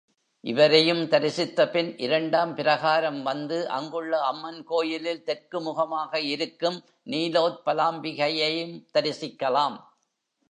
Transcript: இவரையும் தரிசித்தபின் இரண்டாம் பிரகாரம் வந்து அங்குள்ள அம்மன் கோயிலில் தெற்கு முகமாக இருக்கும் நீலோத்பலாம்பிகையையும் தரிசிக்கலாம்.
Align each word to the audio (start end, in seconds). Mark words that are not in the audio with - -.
இவரையும் 0.43 1.01
தரிசித்தபின் 1.09 1.89
இரண்டாம் 1.97 2.55
பிரகாரம் 2.55 3.19
வந்து 3.23 3.69
அங்குள்ள 3.69 4.21
அம்மன் 4.21 4.63
கோயிலில் 4.63 5.23
தெற்கு 5.23 5.61
முகமாக 5.61 6.21
இருக்கும் 6.21 6.79
நீலோத்பலாம்பிகையையும் 7.05 8.75
தரிசிக்கலாம். 8.93 9.77